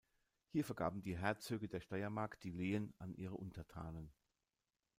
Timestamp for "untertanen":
3.35-4.11